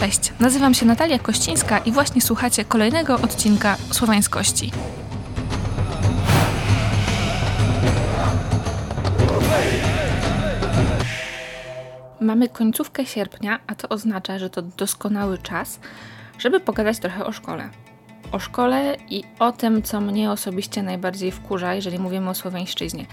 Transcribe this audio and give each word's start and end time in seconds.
Cześć, 0.00 0.32
nazywam 0.40 0.74
się 0.74 0.86
Natalia 0.86 1.18
Kościńska 1.18 1.78
i 1.78 1.92
właśnie 1.92 2.20
słuchacie 2.20 2.64
kolejnego 2.64 3.14
odcinka 3.14 3.76
Słowiańskości. 3.90 4.72
Mamy 12.20 12.48
końcówkę 12.48 13.06
sierpnia, 13.06 13.60
a 13.66 13.74
to 13.74 13.88
oznacza, 13.88 14.38
że 14.38 14.50
to 14.50 14.62
doskonały 14.62 15.38
czas, 15.38 15.80
żeby 16.38 16.60
pogadać 16.60 16.98
trochę 16.98 17.26
o 17.26 17.32
szkole. 17.32 17.70
O 18.32 18.38
szkole 18.38 18.96
i 19.08 19.24
o 19.38 19.52
tym, 19.52 19.82
co 19.82 20.00
mnie 20.00 20.30
osobiście 20.30 20.82
najbardziej 20.82 21.30
wkurza, 21.30 21.74
jeżeli 21.74 21.98
mówimy 21.98 22.30
o 22.30 22.34
słowiańszczyźnie. 22.34 23.06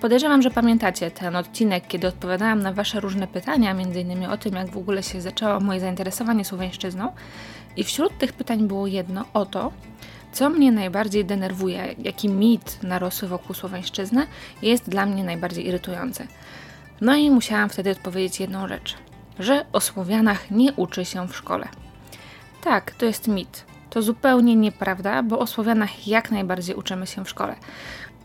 Podejrzewam, 0.00 0.42
że 0.42 0.50
pamiętacie 0.50 1.10
ten 1.10 1.36
odcinek, 1.36 1.86
kiedy 1.88 2.06
odpowiadałam 2.06 2.62
na 2.62 2.72
Wasze 2.72 3.00
różne 3.00 3.26
pytania, 3.26 3.70
m.in. 3.70 4.24
o 4.24 4.36
tym, 4.36 4.54
jak 4.54 4.70
w 4.70 4.76
ogóle 4.76 5.02
się 5.02 5.20
zaczęło 5.20 5.60
moje 5.60 5.80
zainteresowanie 5.80 6.44
słowiańszczyzną. 6.44 7.12
I 7.76 7.84
wśród 7.84 8.18
tych 8.18 8.32
pytań 8.32 8.68
było 8.68 8.86
jedno 8.86 9.24
o 9.34 9.46
to, 9.46 9.72
co 10.32 10.50
mnie 10.50 10.72
najbardziej 10.72 11.24
denerwuje, 11.24 11.94
jaki 11.98 12.28
mit 12.28 12.82
narosły 12.82 13.28
wokół 13.28 13.54
słowiańszczyzny 13.54 14.26
jest 14.62 14.88
dla 14.88 15.06
mnie 15.06 15.24
najbardziej 15.24 15.66
irytujący. 15.66 16.26
No 17.00 17.14
i 17.14 17.30
musiałam 17.30 17.68
wtedy 17.68 17.90
odpowiedzieć 17.90 18.40
jedną 18.40 18.68
rzecz, 18.68 18.94
że 19.38 19.64
o 19.72 19.80
Słowianach 19.80 20.50
nie 20.50 20.72
uczy 20.72 21.04
się 21.04 21.28
w 21.28 21.36
szkole. 21.36 21.68
Tak, 22.64 22.90
to 22.90 23.06
jest 23.06 23.28
mit. 23.28 23.64
To 23.90 24.02
zupełnie 24.02 24.56
nieprawda, 24.56 25.22
bo 25.22 25.38
o 25.38 25.46
Słowianach 25.46 26.08
jak 26.08 26.30
najbardziej 26.30 26.76
uczymy 26.76 27.06
się 27.06 27.24
w 27.24 27.28
szkole. 27.28 27.54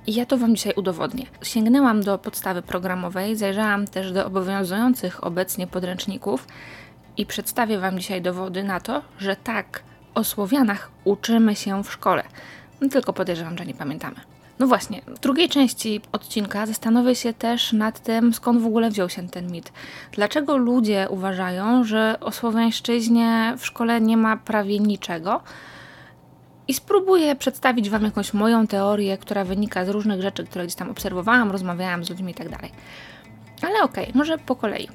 I 0.07 0.13
ja 0.13 0.25
to 0.25 0.37
Wam 0.37 0.55
dzisiaj 0.55 0.73
udowodnię. 0.75 1.25
Sięgnęłam 1.41 2.03
do 2.03 2.17
podstawy 2.17 2.61
programowej, 2.61 3.35
zajrzałam 3.35 3.87
też 3.87 4.11
do 4.11 4.25
obowiązujących 4.25 5.23
obecnie 5.23 5.67
podręczników 5.67 6.47
i 7.17 7.25
przedstawię 7.25 7.79
Wam 7.79 7.99
dzisiaj 7.99 8.21
dowody 8.21 8.63
na 8.63 8.79
to, 8.79 9.01
że 9.19 9.35
tak, 9.35 9.83
o 10.15 10.23
Słowianach 10.23 10.91
uczymy 11.03 11.55
się 11.55 11.83
w 11.83 11.91
szkole. 11.91 12.23
No 12.81 12.89
tylko 12.89 13.13
podejrzewam, 13.13 13.57
że 13.57 13.65
nie 13.65 13.73
pamiętamy. 13.73 14.32
No 14.59 14.67
właśnie, 14.67 15.01
w 15.07 15.19
drugiej 15.19 15.49
części 15.49 16.01
odcinka 16.11 16.65
zastanowię 16.65 17.15
się 17.15 17.33
też 17.33 17.73
nad 17.73 17.99
tym, 17.99 18.33
skąd 18.33 18.61
w 18.61 18.65
ogóle 18.65 18.89
wziął 18.89 19.09
się 19.09 19.29
ten 19.29 19.51
mit. 19.51 19.71
Dlaczego 20.11 20.57
ludzie 20.57 21.07
uważają, 21.09 21.83
że 21.83 22.17
o 22.19 22.31
słowiańszczyźnie 22.31 23.53
w 23.57 23.65
szkole 23.65 24.01
nie 24.01 24.17
ma 24.17 24.37
prawie 24.37 24.79
niczego? 24.79 25.41
I 26.67 26.73
spróbuję 26.73 27.35
przedstawić 27.35 27.89
Wam 27.89 28.03
jakąś 28.03 28.33
moją 28.33 28.67
teorię, 28.67 29.17
która 29.17 29.45
wynika 29.45 29.85
z 29.85 29.89
różnych 29.89 30.21
rzeczy, 30.21 30.43
które 30.43 30.65
gdzieś 30.65 30.75
tam 30.75 30.89
obserwowałam, 30.89 31.51
rozmawiałam 31.51 32.05
z 32.05 32.09
ludźmi 32.09 32.31
itd. 32.31 32.49
Tak 32.49 32.71
Ale 33.61 33.83
okej, 33.83 34.03
okay, 34.03 34.17
może 34.17 34.37
po 34.37 34.55
kolei. 34.55 34.87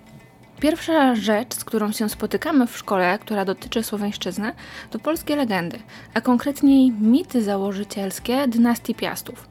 Pierwsza 0.61 1.15
rzecz, 1.15 1.55
z 1.55 1.65
którą 1.65 1.93
się 1.93 2.09
spotykamy 2.09 2.67
w 2.67 2.79
szkole, 2.79 3.19
która 3.19 3.45
dotyczy 3.45 3.83
słowiańszczyzny, 3.83 4.53
to 4.91 4.99
polskie 4.99 5.37
legendy, 5.37 5.79
a 6.15 6.21
konkretniej 6.21 6.91
mity 6.91 7.43
założycielskie 7.43 8.49
dynastii 8.49 8.95
Piastów 8.95 9.49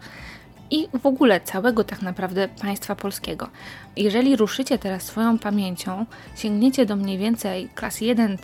i 0.72 0.88
w 1.02 1.05
ogóle 1.05 1.41
całego 1.41 1.83
tak 1.83 2.02
naprawdę 2.02 2.47
państwa 2.47 2.95
polskiego. 2.95 3.49
Jeżeli 3.95 4.36
ruszycie 4.36 4.80
teraz 4.80 5.03
swoją 5.03 5.39
pamięcią, 5.39 6.05
sięgniecie 6.36 6.86
do 6.86 6.95
mniej 6.95 7.17
więcej 7.17 7.69
klas 7.75 7.95
1-3, 7.95 8.38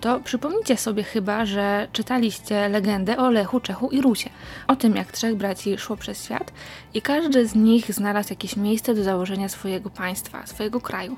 to 0.00 0.20
przypomnijcie 0.20 0.76
sobie 0.76 1.02
chyba, 1.02 1.46
że 1.46 1.88
czytaliście 1.92 2.68
legendę 2.68 3.16
o 3.16 3.30
Lechu, 3.30 3.60
Czechu 3.60 3.88
i 3.88 4.00
Rusie. 4.00 4.30
O 4.66 4.76
tym, 4.76 4.96
jak 4.96 5.12
trzech 5.12 5.34
braci 5.34 5.78
szło 5.78 5.96
przez 5.96 6.24
świat 6.24 6.52
i 6.94 7.02
każdy 7.02 7.46
z 7.46 7.54
nich 7.54 7.94
znalazł 7.94 8.30
jakieś 8.30 8.56
miejsce 8.56 8.94
do 8.94 9.04
założenia 9.04 9.48
swojego 9.48 9.90
państwa, 9.90 10.46
swojego 10.46 10.80
kraju. 10.80 11.16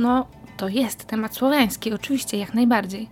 No, 0.00 0.26
to 0.56 0.68
jest 0.68 1.04
temat 1.04 1.34
słowiański, 1.34 1.92
oczywiście, 1.92 2.38
jak 2.38 2.54
najbardziej. 2.54 3.08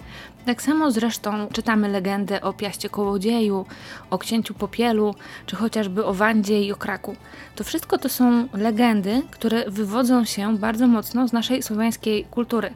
Tak 0.47 0.63
samo 0.63 0.91
zresztą 0.91 1.49
czytamy 1.53 1.89
legendę 1.89 2.41
o 2.41 2.53
Piaście 2.53 2.89
Kołodzieju, 2.89 3.67
o 4.11 4.19
Księciu 4.19 4.55
Popielu, 4.55 5.15
czy 5.47 5.57
chociażby 5.57 6.05
o 6.05 6.15
Wandzie 6.15 6.63
i 6.63 6.73
o 6.73 6.77
Kraku. 6.77 7.17
To 7.57 7.65
wszystko 7.65 7.99
to 7.99 8.09
są 8.09 8.49
legendy, 8.55 9.23
które 9.31 9.71
wywodzą 9.71 10.25
się 10.25 10.59
bardzo 10.59 10.87
mocno 10.87 11.29
z 11.29 11.33
naszej 11.33 11.63
słowiańskiej 11.63 12.25
kultury, 12.25 12.71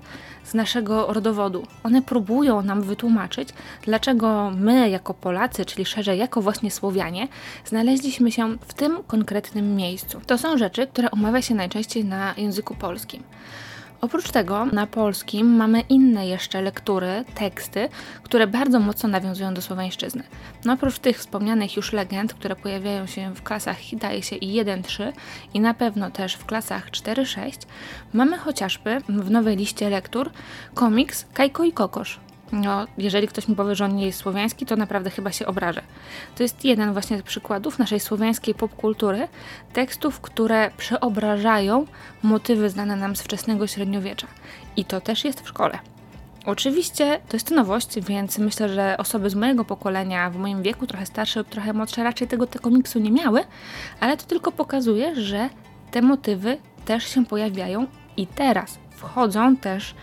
z 0.44 0.54
naszego 0.54 1.12
rodowodu. 1.12 1.66
One 1.84 2.02
próbują 2.02 2.62
nam 2.62 2.82
wytłumaczyć, 2.82 3.48
dlaczego 3.82 4.52
my, 4.56 4.90
jako 4.90 5.14
Polacy, 5.14 5.64
czyli 5.64 5.84
szerzej 5.84 6.18
jako 6.18 6.42
właśnie 6.42 6.70
Słowianie, 6.70 7.28
znaleźliśmy 7.64 8.32
się 8.32 8.56
w 8.58 8.74
tym 8.74 9.02
konkretnym 9.06 9.76
miejscu. 9.76 10.20
To 10.26 10.38
są 10.38 10.58
rzeczy, 10.58 10.86
które 10.86 11.10
omawia 11.10 11.42
się 11.42 11.54
najczęściej 11.54 12.04
na 12.04 12.34
języku 12.36 12.74
polskim. 12.74 13.22
Oprócz 14.02 14.30
tego 14.30 14.66
na 14.66 14.86
polskim 14.86 15.56
mamy 15.56 15.80
inne 15.80 16.26
jeszcze 16.26 16.62
lektury, 16.62 17.24
teksty, 17.34 17.88
które 18.22 18.46
bardzo 18.46 18.80
mocno 18.80 19.08
nawiązują 19.08 19.54
do 19.54 19.62
słowiańszczyzny. 19.62 20.22
No 20.64 20.72
oprócz 20.72 20.98
tych 20.98 21.18
wspomnianych 21.18 21.76
już 21.76 21.92
legend, 21.92 22.34
które 22.34 22.56
pojawiają 22.56 23.06
się 23.06 23.34
w 23.34 23.42
klasach 23.42 23.78
daje 23.92 24.22
się 24.22 24.36
i 24.36 24.64
1-3 24.64 25.12
i 25.54 25.60
na 25.60 25.74
pewno 25.74 26.10
też 26.10 26.34
w 26.34 26.44
klasach 26.44 26.90
4-6, 26.90 27.52
mamy 28.12 28.38
chociażby 28.38 29.00
w 29.08 29.30
nowej 29.30 29.56
liście 29.56 29.90
lektur 29.90 30.30
komiks 30.74 31.26
Kajko 31.34 31.64
i 31.64 31.72
Kokosz, 31.72 32.20
no, 32.52 32.86
jeżeli 32.98 33.28
ktoś 33.28 33.48
mi 33.48 33.56
powie, 33.56 33.74
że 33.74 33.84
on 33.84 33.96
nie 33.96 34.06
jest 34.06 34.18
słowiański, 34.18 34.66
to 34.66 34.76
naprawdę 34.76 35.10
chyba 35.10 35.32
się 35.32 35.46
obrażę. 35.46 35.82
To 36.36 36.42
jest 36.42 36.64
jeden 36.64 36.92
właśnie 36.92 37.18
z 37.18 37.22
przykładów 37.22 37.78
naszej 37.78 38.00
słowiańskiej 38.00 38.54
popkultury, 38.54 39.28
tekstów, 39.72 40.20
które 40.20 40.70
przeobrażają 40.76 41.86
motywy 42.22 42.70
znane 42.70 42.96
nam 42.96 43.16
z 43.16 43.22
wczesnego 43.22 43.66
średniowiecza. 43.66 44.26
I 44.76 44.84
to 44.84 45.00
też 45.00 45.24
jest 45.24 45.40
w 45.40 45.48
szkole. 45.48 45.78
Oczywiście 46.46 47.20
to 47.28 47.36
jest 47.36 47.50
nowość, 47.50 48.00
więc 48.00 48.38
myślę, 48.38 48.69
że 48.69 48.96
osoby 48.98 49.30
z 49.30 49.34
mojego 49.34 49.64
pokolenia, 49.64 50.30
w 50.30 50.36
moim 50.36 50.62
wieku, 50.62 50.86
trochę 50.86 51.06
starsze 51.06 51.40
lub 51.40 51.48
trochę 51.48 51.72
młodsze, 51.72 52.04
raczej 52.04 52.28
tego, 52.28 52.46
tego 52.46 52.64
komiksu 52.64 52.98
nie 52.98 53.10
miały, 53.10 53.44
ale 54.00 54.16
to 54.16 54.26
tylko 54.26 54.52
pokazuje, 54.52 55.20
że 55.20 55.48
te 55.90 56.02
motywy 56.02 56.58
też 56.84 57.08
się 57.08 57.26
pojawiają 57.26 57.86
i 58.16 58.26
teraz 58.26 58.78
wchodzą 59.02 59.56
też 59.56 59.94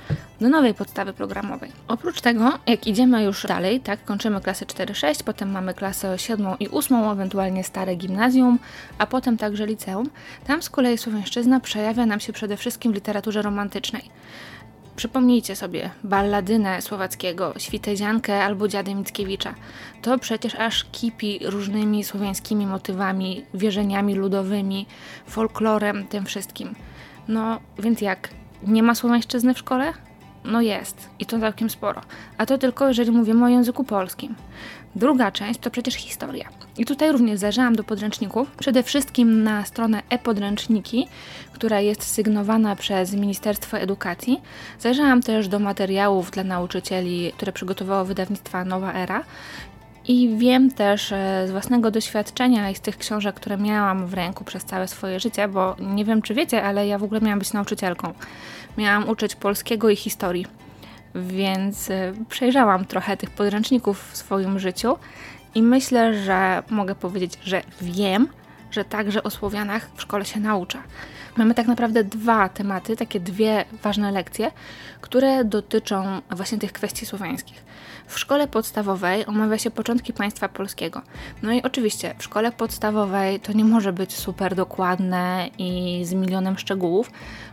do 0.41 0.49
nowej 0.49 0.73
podstawy 0.73 1.13
programowej. 1.13 1.71
Oprócz 1.87 2.21
tego, 2.21 2.59
jak 2.67 2.87
idziemy 2.87 3.23
już 3.23 3.45
dalej, 3.47 3.79
tak, 3.79 4.05
kończymy 4.05 4.41
klasę 4.41 4.65
4-6, 4.65 5.23
potem 5.23 5.51
mamy 5.51 5.73
klasę 5.73 6.19
7 6.19 6.47
i 6.59 6.69
8, 6.69 6.97
ewentualnie 6.97 7.63
stare 7.63 7.95
gimnazjum, 7.95 8.59
a 8.97 9.07
potem 9.07 9.37
także 9.37 9.65
liceum. 9.65 10.09
Tam 10.47 10.61
z 10.61 10.69
kolei 10.69 10.97
słowiańszczyzna 10.97 11.59
przejawia 11.59 12.05
nam 12.05 12.19
się 12.19 12.33
przede 12.33 12.57
wszystkim 12.57 12.91
w 12.91 12.95
literaturze 12.95 13.41
romantycznej. 13.41 14.09
Przypomnijcie 14.95 15.55
sobie 15.55 15.89
balladynę 16.03 16.81
słowackiego, 16.81 17.53
Świteziankę 17.57 18.43
albo 18.43 18.67
Dziady 18.67 18.95
Mickiewicza. 18.95 19.55
To 20.01 20.17
przecież 20.17 20.55
aż 20.55 20.85
kipi 20.91 21.39
różnymi 21.45 22.03
słowiańskimi 22.03 22.65
motywami, 22.65 23.45
wierzeniami 23.53 24.15
ludowymi, 24.15 24.85
folklorem, 25.27 26.07
tym 26.07 26.25
wszystkim. 26.25 26.75
No, 27.27 27.59
więc 27.79 28.01
jak? 28.01 28.29
Nie 28.67 28.83
ma 28.83 28.95
słowiańszczyzny 28.95 29.53
w 29.53 29.59
szkole? 29.59 29.93
No 30.45 30.61
jest 30.61 31.09
i 31.19 31.25
to 31.25 31.39
całkiem 31.39 31.69
sporo. 31.69 32.01
A 32.37 32.45
to 32.45 32.57
tylko 32.57 32.87
jeżeli 32.87 33.11
mówimy 33.11 33.45
o 33.45 33.47
języku 33.47 33.83
polskim. 33.83 34.35
Druga 34.95 35.31
część 35.31 35.59
to 35.59 35.71
przecież 35.71 35.93
historia. 35.95 36.49
I 36.77 36.85
tutaj 36.85 37.11
również 37.11 37.39
zajrzałam 37.39 37.75
do 37.75 37.83
podręczników, 37.83 38.51
przede 38.51 38.83
wszystkim 38.83 39.43
na 39.43 39.65
stronę 39.65 40.01
e-podręczniki, 40.09 41.07
która 41.53 41.79
jest 41.79 42.03
sygnowana 42.03 42.75
przez 42.75 43.13
Ministerstwo 43.13 43.77
Edukacji. 43.77 44.41
Zajrzałam 44.79 45.21
też 45.21 45.47
do 45.47 45.59
materiałów 45.59 46.31
dla 46.31 46.43
nauczycieli, 46.43 47.31
które 47.37 47.51
przygotowało 47.51 48.05
wydawnictwa 48.05 48.65
Nowa 48.65 48.93
Era. 48.93 49.23
I 50.09 50.37
wiem 50.37 50.71
też 50.71 51.11
e, 51.11 51.47
z 51.47 51.51
własnego 51.51 51.91
doświadczenia 51.91 52.69
i 52.69 52.75
z 52.75 52.81
tych 52.81 52.97
książek, 52.97 53.35
które 53.35 53.57
miałam 53.57 54.07
w 54.07 54.13
ręku 54.13 54.43
przez 54.43 54.65
całe 54.65 54.87
swoje 54.87 55.19
życie, 55.19 55.47
bo 55.47 55.75
nie 55.79 56.05
wiem 56.05 56.21
czy 56.21 56.33
wiecie, 56.33 56.63
ale 56.63 56.87
ja 56.87 56.97
w 56.97 57.03
ogóle 57.03 57.21
miałam 57.21 57.39
być 57.39 57.53
nauczycielką 57.53 58.13
miałam 58.77 59.09
uczyć 59.09 59.35
polskiego 59.35 59.89
i 59.89 59.95
historii. 59.95 60.45
Więc 61.15 61.89
y, 61.89 62.13
przejrzałam 62.29 62.85
trochę 62.85 63.17
tych 63.17 63.29
podręczników 63.29 64.11
w 64.11 64.17
swoim 64.17 64.59
życiu 64.59 64.97
i 65.55 65.63
myślę, 65.63 66.23
że 66.23 66.63
mogę 66.69 66.95
powiedzieć, 66.95 67.39
że 67.43 67.61
wiem, 67.81 68.27
że 68.71 68.85
także 68.85 69.23
o 69.23 69.29
Słowianach 69.29 69.89
w 69.95 70.01
szkole 70.01 70.25
się 70.25 70.39
naucza. 70.39 70.83
Mamy 71.39 71.53
tak 71.53 71.67
naprawdę 71.67 72.03
dwa 72.03 72.49
tematy, 72.49 72.95
takie 72.95 73.19
dwie 73.19 73.65
ważne 73.83 74.11
lekcje, 74.11 74.51
które 75.01 75.45
dotyczą 75.45 76.21
właśnie 76.31 76.57
tych 76.57 76.73
kwestii 76.73 77.05
słowiańskich. 77.05 77.63
W 78.07 78.19
szkole 78.19 78.47
podstawowej 78.47 79.25
omawia 79.25 79.57
się 79.57 79.71
początki 79.71 80.13
państwa 80.13 80.49
polskiego. 80.49 81.01
No 81.43 81.51
i 81.51 81.61
oczywiście 81.61 82.15
w 82.17 82.23
szkole 82.23 82.51
podstawowej 82.51 83.39
to 83.39 83.53
nie 83.53 83.65
może 83.65 83.93
być 83.93 84.15
super 84.15 84.55
dokładne 84.55 85.49
i 85.57 86.01
z 86.05 86.13
milionem 86.13 86.57
szczegółów, 86.57 87.11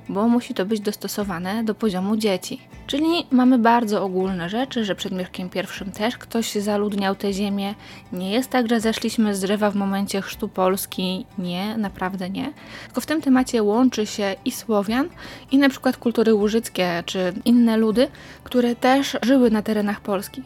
bo 0.08 0.28
musi 0.28 0.54
to 0.54 0.66
być 0.66 0.80
dostosowane 0.80 1.64
do 1.64 1.74
poziomu 1.74 2.16
dzieci. 2.16 2.60
Czyli 2.86 3.26
mamy 3.30 3.58
bardzo 3.58 4.04
ogólne 4.04 4.48
rzeczy, 4.48 4.84
że 4.84 4.94
przed 4.94 5.12
Mieszkiem 5.12 5.50
I 5.86 5.90
też 5.90 6.18
ktoś 6.18 6.52
zaludniał 6.52 7.14
tę 7.14 7.32
ziemię. 7.32 7.74
Nie 8.12 8.30
jest 8.30 8.50
tak, 8.50 8.68
że 8.68 8.80
zeszliśmy 8.80 9.34
z 9.34 9.40
drzewa 9.40 9.70
w 9.70 9.74
momencie 9.74 10.22
chrztu 10.22 10.48
Polski. 10.48 11.26
Nie, 11.38 11.76
naprawdę 11.76 12.30
nie. 12.30 12.52
Tylko 12.86 13.00
w 13.00 13.06
tym 13.06 13.22
temacie 13.22 13.62
łączy 13.62 14.06
się 14.06 14.34
i 14.44 14.52
Słowian, 14.52 15.08
i 15.50 15.58
na 15.58 15.68
przykład 15.68 15.96
kultury 15.96 16.34
łużyckie, 16.34 17.02
czy 17.06 17.32
inne 17.44 17.76
ludy, 17.76 18.08
które 18.44 18.76
też 18.76 19.16
żyły 19.22 19.50
na 19.50 19.62
terenach 19.62 20.00
Polski. 20.00 20.42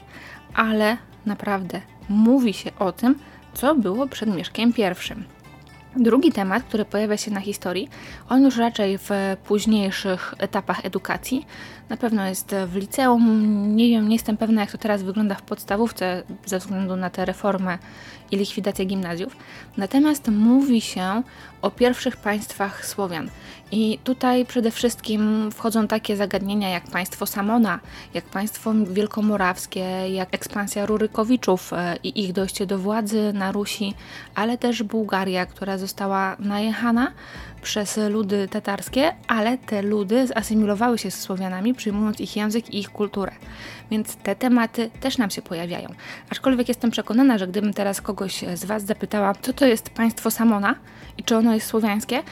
Ale 0.55 0.97
naprawdę 1.27 1.81
mówi 2.09 2.53
się 2.53 2.71
o 2.79 2.93
tym, 2.93 3.15
co 3.55 3.75
było 3.75 4.07
przed 4.07 4.37
Mieszkiem 4.37 4.73
I. 4.77 5.40
Drugi 5.97 6.33
temat, 6.33 6.63
który 6.63 6.85
pojawia 6.85 7.17
się 7.17 7.31
na 7.31 7.41
historii, 7.41 7.89
on 8.29 8.43
już 8.43 8.57
raczej 8.57 8.99
w 8.99 9.11
późniejszych 9.45 10.35
etapach 10.39 10.85
edukacji. 10.85 11.47
Na 11.89 11.97
pewno 11.97 12.27
jest 12.27 12.55
w 12.67 12.77
liceum, 12.77 13.77
nie 13.77 13.89
wiem, 13.89 14.09
nie 14.09 14.15
jestem 14.15 14.37
pewna 14.37 14.61
jak 14.61 14.73
to 14.73 14.79
teraz 14.79 15.03
wygląda 15.03 15.35
w 15.35 15.43
podstawówce 15.43 16.23
ze 16.47 16.59
względu 16.59 16.97
na 16.97 17.11
tę 17.11 17.25
reformę 17.25 17.79
i 18.31 18.37
likwidację 18.37 18.85
gimnazjów. 18.85 19.37
Natomiast 19.77 20.29
mówi 20.29 20.81
się 20.81 21.23
o 21.63 21.71
pierwszych 21.71 22.17
państwach 22.17 22.87
Słowian. 22.87 23.31
I 23.73 23.99
tutaj 24.05 24.47
przede 24.47 24.71
wszystkim 24.71 25.51
wchodzą 25.53 25.89
takie 25.89 26.17
zagadnienia 26.17 26.69
jak 26.69 26.85
państwo 26.85 27.27
Samona, 27.27 27.81
jak 28.15 28.25
państwo 28.25 28.73
wielkomorawskie, 28.75 29.81
jak 30.13 30.35
ekspansja 30.35 30.87
Rurykowiczów 30.87 31.73
e, 31.73 31.97
i 32.03 32.25
ich 32.25 32.33
dojście 32.33 32.67
do 32.67 32.79
władzy 32.79 33.33
na 33.35 33.53
Rusi, 33.53 33.95
ale 34.35 34.59
też 34.59 34.83
Bułgaria, 34.83 35.47
która 35.47 35.79
została 35.79 36.37
najechana 36.39 37.13
przez 37.63 37.97
ludy 38.11 38.49
tatarskie, 38.49 39.13
ale 39.29 39.59
te 39.59 39.83
ludy 39.83 40.27
zasymilowały 40.27 40.99
się 40.99 41.11
z 41.11 41.21
Słowianami, 41.21 41.75
przyjmując 41.75 42.21
ich 42.21 42.37
język 42.37 42.75
i 42.75 42.79
ich 42.79 42.91
kulturę. 42.91 43.33
Więc 43.91 44.17
te 44.17 44.37
tematy 44.37 44.91
też 45.01 45.19
nam 45.19 45.31
się 45.31 45.43
pojawiają. 45.43 45.89
Aczkolwiek 46.31 46.69
jestem 46.69 46.91
przekonana, 46.91 47.39
że 47.39 47.47
gdybym 47.47 47.75
teraz 47.75 48.01
kogoś 48.01 48.45
z 48.55 48.65
Was 48.65 48.85
zapytała, 48.85 49.35
co 49.43 49.53
to 49.53 49.67
jest 49.67 49.91
państwo 49.91 50.31
Samona 50.31 50.75
i 51.19 51.23
czy 51.23 51.37
ono 51.37 51.55
jest 51.55 51.67
słowiańskie, 51.67 52.23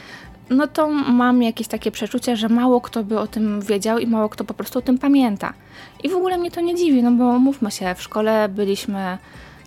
no 0.49 0.67
to 0.67 0.89
mam 0.89 1.43
jakieś 1.43 1.67
takie 1.67 1.91
przeczucie, 1.91 2.37
że 2.37 2.49
mało 2.49 2.81
kto 2.81 3.03
by 3.03 3.19
o 3.19 3.27
tym 3.27 3.61
wiedział 3.61 3.99
i 3.99 4.07
mało 4.07 4.29
kto 4.29 4.43
po 4.43 4.53
prostu 4.53 4.79
o 4.79 4.81
tym 4.81 4.97
pamięta. 4.97 5.53
I 6.03 6.09
w 6.09 6.15
ogóle 6.15 6.37
mnie 6.37 6.51
to 6.51 6.61
nie 6.61 6.75
dziwi, 6.75 7.03
no 7.03 7.11
bo 7.11 7.39
mówmy 7.39 7.71
się, 7.71 7.95
w 7.95 8.01
szkole 8.01 8.49
byliśmy, 8.49 9.17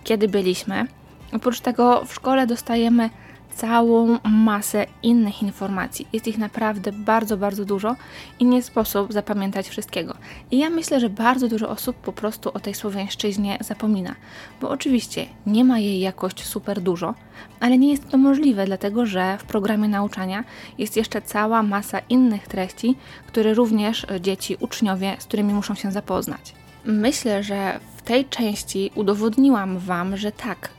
kiedy 0.03 0.27
byliśmy. 0.27 0.87
Oprócz 1.33 1.59
tego 1.59 2.05
w 2.05 2.13
szkole 2.13 2.47
dostajemy 2.47 3.09
całą 3.55 4.17
masę 4.23 4.85
innych 5.03 5.43
informacji. 5.43 6.07
Jest 6.13 6.27
ich 6.27 6.37
naprawdę 6.37 6.91
bardzo, 6.91 7.37
bardzo 7.37 7.65
dużo 7.65 7.95
i 8.39 8.45
nie 8.45 8.63
sposób 8.63 9.13
zapamiętać 9.13 9.69
wszystkiego. 9.69 10.13
I 10.51 10.57
ja 10.57 10.69
myślę, 10.69 10.99
że 10.99 11.09
bardzo 11.09 11.47
dużo 11.47 11.69
osób 11.69 11.95
po 11.95 12.13
prostu 12.13 12.51
o 12.53 12.59
tej 12.59 12.73
słowiańszczyźnie 12.73 13.57
zapomina, 13.61 14.15
bo 14.61 14.69
oczywiście 14.69 15.25
nie 15.45 15.65
ma 15.65 15.79
jej 15.79 15.99
jakoś 15.99 16.33
super 16.33 16.81
dużo, 16.81 17.13
ale 17.59 17.77
nie 17.77 17.91
jest 17.91 18.09
to 18.09 18.17
możliwe, 18.17 18.65
dlatego 18.65 19.05
że 19.05 19.37
w 19.37 19.43
programie 19.43 19.87
nauczania 19.87 20.43
jest 20.77 20.97
jeszcze 20.97 21.21
cała 21.21 21.63
masa 21.63 21.99
innych 21.99 22.47
treści, 22.47 22.95
które 23.27 23.53
również 23.53 24.05
dzieci, 24.21 24.57
uczniowie, 24.59 25.15
z 25.19 25.25
którymi 25.25 25.53
muszą 25.53 25.75
się 25.75 25.91
zapoznać. 25.91 26.53
Myślę, 26.85 27.43
że 27.43 27.79
w 27.97 28.01
tej 28.01 28.25
części 28.25 28.91
udowodniłam 28.95 29.79
Wam, 29.79 30.17
że 30.17 30.31
tak, 30.31 30.69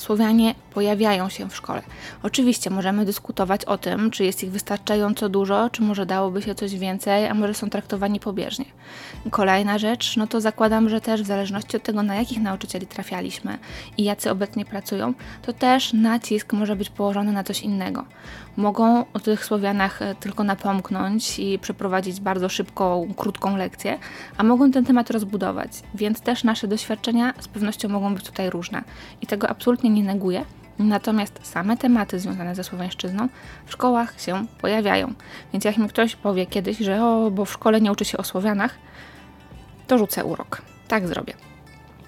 Słowianie 0.00 0.54
pojawiają 0.74 1.28
się 1.28 1.50
w 1.50 1.56
szkole. 1.56 1.82
Oczywiście 2.22 2.70
możemy 2.70 3.04
dyskutować 3.04 3.64
o 3.64 3.78
tym, 3.78 4.10
czy 4.10 4.24
jest 4.24 4.44
ich 4.44 4.50
wystarczająco 4.50 5.28
dużo, 5.28 5.70
czy 5.70 5.82
może 5.82 6.06
dałoby 6.06 6.42
się 6.42 6.54
coś 6.54 6.74
więcej, 6.78 7.26
a 7.26 7.34
może 7.34 7.54
są 7.54 7.70
traktowani 7.70 8.20
pobieżnie. 8.20 8.64
Kolejna 9.30 9.78
rzecz, 9.78 10.16
no 10.16 10.26
to 10.26 10.40
zakładam, 10.40 10.88
że 10.88 11.00
też 11.00 11.22
w 11.22 11.26
zależności 11.26 11.76
od 11.76 11.82
tego, 11.82 12.02
na 12.02 12.14
jakich 12.14 12.40
nauczycieli 12.40 12.86
trafialiśmy 12.86 13.58
i 13.96 14.04
jacy 14.04 14.30
obecnie 14.30 14.64
pracują, 14.64 15.14
to 15.42 15.52
też 15.52 15.92
nacisk 15.92 16.52
może 16.52 16.76
być 16.76 16.90
położony 16.90 17.32
na 17.32 17.44
coś 17.44 17.60
innego. 17.60 18.04
Mogą 18.56 19.04
o 19.12 19.20
tych 19.20 19.44
Słowianach 19.44 20.02
e, 20.02 20.14
tylko 20.14 20.44
napomknąć 20.44 21.38
i 21.38 21.58
przeprowadzić 21.58 22.20
bardzo 22.20 22.48
szybką, 22.48 23.14
krótką 23.16 23.56
lekcję, 23.56 23.98
a 24.36 24.42
mogą 24.42 24.70
ten 24.70 24.84
temat 24.84 25.10
rozbudować, 25.10 25.70
więc 25.94 26.20
też 26.20 26.44
nasze 26.44 26.68
doświadczenia 26.68 27.34
z 27.40 27.48
pewnością 27.48 27.88
mogą 27.88 28.14
być 28.14 28.24
tutaj 28.24 28.50
różne 28.50 28.82
i 29.22 29.26
tego 29.26 29.48
absolutnie 29.48 29.90
nie 29.90 30.04
neguję. 30.04 30.44
Natomiast 30.78 31.40
same 31.42 31.76
tematy 31.76 32.18
związane 32.18 32.54
ze 32.54 32.64
słowiańszczyzną 32.64 33.28
w 33.66 33.72
szkołach 33.72 34.20
się 34.20 34.46
pojawiają. 34.60 35.12
Więc 35.52 35.64
jak 35.64 35.78
mi 35.78 35.88
ktoś 35.88 36.16
powie 36.16 36.46
kiedyś, 36.46 36.78
że 36.78 37.04
o, 37.04 37.30
bo 37.30 37.44
w 37.44 37.52
szkole 37.52 37.80
nie 37.80 37.92
uczy 37.92 38.04
się 38.04 38.18
o 38.18 38.24
Słowianach, 38.24 38.74
to 39.86 39.98
rzucę 39.98 40.24
urok. 40.24 40.62
Tak 40.88 41.08
zrobię. 41.08 41.34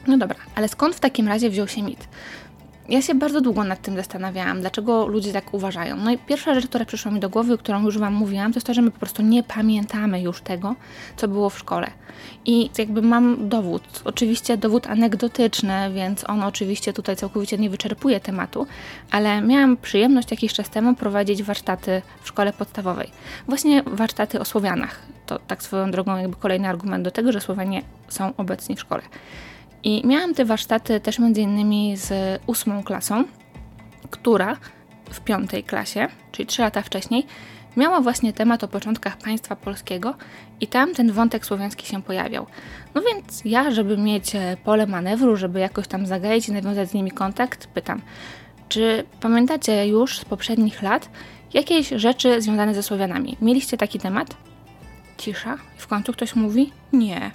No 0.07 0.19
dobra, 0.19 0.37
ale 0.55 0.69
skąd 0.69 0.95
w 0.95 1.01
takim 1.01 1.29
razie 1.29 1.51
wziął 1.51 1.69
się 1.69 1.83
mit? 1.83 2.09
Ja 2.89 3.03
się 3.03 3.15
bardzo 3.15 3.41
długo 3.41 3.65
nad 3.65 3.83
tym 3.83 3.97
zastanawiałam, 3.97 4.61
dlaczego 4.61 5.07
ludzie 5.07 5.33
tak 5.33 5.55
uważają. 5.55 5.97
No 5.97 6.11
i 6.11 6.19
pierwsza 6.19 6.55
rzecz, 6.55 6.67
która 6.67 6.85
przyszła 6.85 7.11
mi 7.11 7.21
do 7.21 7.29
głowy, 7.29 7.59
którą 7.59 7.85
już 7.85 7.99
Wam 7.99 8.15
mówiłam, 8.15 8.53
to 8.53 8.57
jest 8.57 8.67
to, 8.67 8.75
że 8.75 8.83
my 8.83 8.91
po 8.91 8.99
prostu 8.99 9.23
nie 9.23 9.43
pamiętamy 9.43 10.21
już 10.21 10.41
tego, 10.41 10.75
co 11.17 11.29
było 11.29 11.51
w 11.51 11.59
szkole. 11.59 11.91
I 12.45 12.71
jakby 12.79 13.03
mam 13.03 13.49
dowód, 13.49 13.83
oczywiście 14.05 14.57
dowód 14.57 14.87
anegdotyczny, 14.87 15.91
więc 15.95 16.31
on 16.31 16.43
oczywiście 16.43 16.93
tutaj 16.93 17.17
całkowicie 17.17 17.59
nie 17.59 17.71
wyczerpuje 17.71 18.21
tematu, 18.21 18.67
ale 19.11 19.43
miałam 19.43 19.77
przyjemność 19.77 20.31
jakiś 20.31 20.53
czas 20.53 20.71
temu 20.71 20.95
prowadzić 20.95 21.43
warsztaty 21.43 22.03
w 22.23 22.29
szkole 22.29 22.53
podstawowej. 22.53 23.11
Właśnie 23.49 23.83
warsztaty 23.83 24.41
o 24.41 24.45
Słowianach. 24.45 24.99
To 25.27 25.39
tak 25.39 25.63
swoją 25.63 25.91
drogą 25.91 26.17
jakby 26.17 26.37
kolejny 26.37 26.69
argument 26.69 27.05
do 27.05 27.11
tego, 27.11 27.33
że 27.33 27.41
Słowianie 27.41 27.83
są 28.09 28.37
obecni 28.37 28.77
w 28.77 28.81
szkole. 28.81 29.03
I 29.85 30.07
miałam 30.07 30.35
te 30.35 30.45
warsztaty 30.45 31.01
też 31.01 31.19
między 31.19 31.41
innymi 31.41 31.97
z 31.97 32.41
ósmą 32.47 32.83
klasą, 32.83 33.25
która 34.11 34.57
w 35.11 35.21
piątej 35.21 35.65
klasie, 35.65 36.09
czyli 36.33 36.47
trzy 36.47 36.63
lata 36.63 36.83
wcześniej, 36.83 37.27
miała 37.77 38.01
właśnie 38.01 38.33
temat 38.33 38.65
o 38.65 38.69
początkach 38.69 39.17
państwa 39.19 39.57
polskiego 39.57 40.15
i 40.61 40.67
tam 40.67 40.95
ten 40.95 41.13
wątek 41.13 41.47
słowiański 41.47 41.87
się 41.87 42.03
pojawiał. 42.03 42.47
No 42.95 43.03
więc 43.03 43.43
ja, 43.45 43.71
żeby 43.71 43.97
mieć 43.97 44.35
e, 44.35 44.57
pole 44.65 44.87
manewru, 44.87 45.37
żeby 45.37 45.61
jakoś 45.61 45.89
tam 45.89 46.07
zagaić 46.07 46.49
i 46.49 46.53
nawiązać 46.53 46.91
z 46.91 46.95
nimi 46.95 47.11
kontakt, 47.11 47.67
pytam, 47.67 48.03
czy 48.69 49.05
pamiętacie 49.21 49.87
już 49.87 50.19
z 50.19 50.25
poprzednich 50.25 50.83
lat 50.83 51.09
jakieś 51.55 51.89
rzeczy 51.89 52.43
związane 52.43 52.75
ze 52.75 52.83
Słowianami? 52.83 53.37
Mieliście 53.41 53.77
taki 53.77 53.99
temat? 53.99 54.37
Cisza. 55.19 55.59
I 55.79 55.81
w 55.81 55.87
końcu 55.87 56.13
ktoś 56.13 56.35
mówi: 56.35 56.73
Nie. 56.93 57.31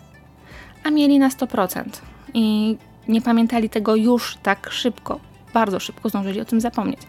A 0.83 0.89
mieli 0.89 1.19
na 1.19 1.29
100% 1.29 1.83
i 2.33 2.77
nie 3.07 3.21
pamiętali 3.21 3.69
tego 3.69 3.95
już 3.95 4.37
tak 4.43 4.69
szybko. 4.71 5.19
Bardzo 5.53 5.79
szybko 5.79 6.09
zdążyli 6.09 6.41
o 6.41 6.45
tym 6.45 6.61
zapomnieć. 6.61 6.99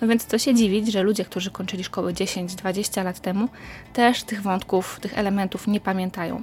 No 0.00 0.08
więc 0.08 0.24
co 0.24 0.38
się 0.38 0.54
dziwić, 0.54 0.92
że 0.92 1.02
ludzie, 1.02 1.24
którzy 1.24 1.50
kończyli 1.50 1.84
szkołę 1.84 2.12
10-20 2.12 3.04
lat 3.04 3.20
temu, 3.20 3.48
też 3.92 4.22
tych 4.22 4.42
wątków, 4.42 5.00
tych 5.00 5.18
elementów 5.18 5.66
nie 5.66 5.80
pamiętają. 5.80 6.42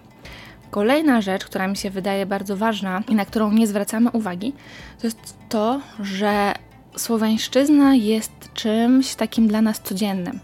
Kolejna 0.72 1.22
rzecz, 1.22 1.46
która 1.46 1.68
mi 1.68 1.78
się 1.78 1.90
wydaje 1.90 2.26
bardzo 2.26 2.58
ważna 2.58 3.04
i 3.10 3.16
na 3.16 3.26
którą 3.26 3.52
nie 3.52 3.68
zwracamy 3.68 4.12
uwagi, 4.12 4.54
to 5.02 5.08
jest 5.08 5.38
to, 5.50 5.82
że 6.00 6.54
słowiańszczyzna 6.98 7.96
jest 7.96 8.32
czymś 8.54 9.16
takim 9.16 9.48
dla 9.48 9.62
nas 9.62 9.82
codziennym 9.82 10.40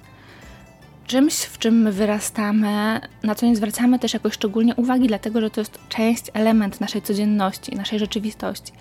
czymś, 1.10 1.34
w 1.34 1.58
czym 1.58 1.82
my 1.82 1.92
wyrastamy, 1.92 3.00
na 3.24 3.36
co 3.36 3.46
nie 3.46 3.56
zwracamy 3.56 4.00
też 4.00 4.14
jakoś 4.14 4.34
szczególnie 4.34 4.76
uwagi, 4.76 5.08
dlatego 5.08 5.42
że 5.42 5.50
to 5.50 5.62
jest 5.62 5.80
część, 5.90 6.24
element 6.34 6.82
naszej 6.82 7.02
codzienności, 7.02 7.76
naszej 7.76 8.00
rzeczywistości. 8.00 8.74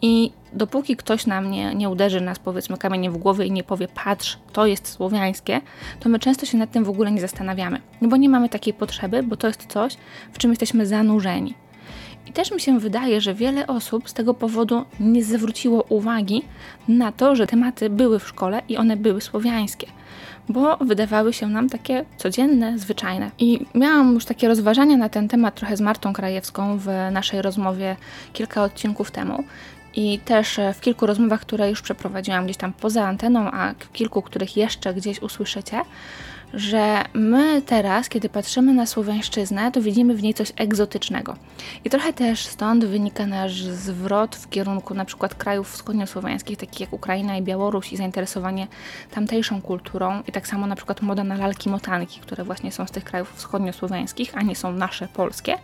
I 0.00 0.32
dopóki 0.52 0.96
ktoś 0.96 1.26
nam 1.26 1.50
nie, 1.50 1.74
nie 1.74 1.88
uderzy 1.88 2.20
nas, 2.20 2.38
powiedzmy, 2.38 2.78
kamieniem 2.78 3.12
w 3.12 3.16
głowę 3.16 3.46
i 3.46 3.50
nie 3.50 3.64
powie, 3.64 3.88
patrz, 4.04 4.38
to 4.52 4.66
jest 4.66 4.88
słowiańskie, 4.88 5.60
to 6.00 6.08
my 6.08 6.18
często 6.18 6.46
się 6.46 6.58
nad 6.58 6.72
tym 6.72 6.84
w 6.84 6.90
ogóle 6.90 7.12
nie 7.12 7.20
zastanawiamy. 7.20 7.80
No 8.00 8.08
bo 8.08 8.16
nie 8.16 8.28
mamy 8.28 8.48
takiej 8.48 8.74
potrzeby, 8.74 9.22
bo 9.22 9.36
to 9.36 9.46
jest 9.46 9.66
coś, 9.66 9.96
w 10.32 10.38
czym 10.38 10.50
jesteśmy 10.50 10.86
zanurzeni. 10.86 11.54
I 12.26 12.32
też 12.32 12.52
mi 12.52 12.60
się 12.60 12.78
wydaje, 12.78 13.20
że 13.20 13.34
wiele 13.34 13.66
osób 13.66 14.08
z 14.08 14.14
tego 14.14 14.34
powodu 14.34 14.84
nie 15.00 15.24
zwróciło 15.24 15.82
uwagi 15.88 16.42
na 16.88 17.12
to, 17.12 17.36
że 17.36 17.46
tematy 17.46 17.90
były 17.90 18.18
w 18.18 18.28
szkole 18.28 18.62
i 18.68 18.76
one 18.76 18.96
były 18.96 19.20
słowiańskie 19.20 19.86
bo 20.48 20.76
wydawały 20.76 21.32
się 21.32 21.46
nam 21.46 21.68
takie 21.68 22.04
codzienne, 22.16 22.78
zwyczajne. 22.78 23.30
I 23.38 23.66
miałam 23.74 24.14
już 24.14 24.24
takie 24.24 24.48
rozważania 24.48 24.96
na 24.96 25.08
ten 25.08 25.28
temat 25.28 25.54
trochę 25.54 25.76
z 25.76 25.80
Martą 25.80 26.12
Krajewską 26.12 26.78
w 26.78 26.86
naszej 27.12 27.42
rozmowie 27.42 27.96
kilka 28.32 28.62
odcinków 28.62 29.10
temu. 29.10 29.44
I 29.94 30.18
też 30.18 30.60
w 30.74 30.80
kilku 30.80 31.06
rozmowach, 31.06 31.40
które 31.40 31.70
już 31.70 31.82
przeprowadziłam 31.82 32.44
gdzieś 32.44 32.56
tam 32.56 32.72
poza 32.72 33.04
anteną, 33.04 33.50
a 33.50 33.74
w 33.78 33.92
kilku, 33.92 34.22
których 34.22 34.56
jeszcze 34.56 34.94
gdzieś 34.94 35.22
usłyszycie, 35.22 35.80
że 36.54 37.04
my 37.14 37.62
teraz, 37.62 38.08
kiedy 38.08 38.28
patrzymy 38.28 38.74
na 38.74 38.86
słowiańszczyznę, 38.86 39.72
to 39.72 39.82
widzimy 39.82 40.14
w 40.14 40.22
niej 40.22 40.34
coś 40.34 40.52
egzotycznego. 40.56 41.36
I 41.84 41.90
trochę 41.90 42.12
też 42.12 42.46
stąd 42.46 42.84
wynika 42.84 43.26
nasz 43.26 43.62
zwrot 43.62 44.36
w 44.36 44.48
kierunku 44.48 44.94
na 44.94 45.04
przykład 45.04 45.34
krajów 45.34 45.72
wschodniosłowiańskich, 45.72 46.58
takich 46.58 46.80
jak 46.80 46.92
Ukraina 46.92 47.36
i 47.36 47.42
Białoruś 47.42 47.92
i 47.92 47.96
zainteresowanie 47.96 48.66
tamtejszą 49.10 49.62
kulturą 49.62 50.22
i 50.28 50.32
tak 50.32 50.46
samo 50.46 50.66
na 50.66 50.76
przykład 50.76 51.02
moda 51.02 51.24
na 51.24 51.36
lalki 51.36 51.70
motanki, 51.70 52.20
które 52.20 52.44
właśnie 52.44 52.72
są 52.72 52.86
z 52.86 52.90
tych 52.90 53.04
krajów 53.04 53.32
wschodniosłowiańskich, 53.34 54.32
a 54.34 54.42
nie 54.42 54.56
są 54.56 54.72
nasze 54.72 55.08
polskie 55.08 55.58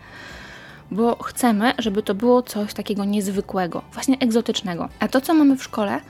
bo 0.91 1.23
chcemy, 1.23 1.73
żeby 1.79 2.03
to 2.03 2.15
było 2.15 2.43
coś 2.43 2.75
takiego 2.75 3.05
niezwykłego, 3.05 3.83
właśnie 3.93 4.19
egzotycznego. 4.19 4.89
A 5.01 5.09
to, 5.09 5.21
co 5.21 5.35
mamy 5.35 5.57
w 5.57 5.63
szkole, 5.63 6.01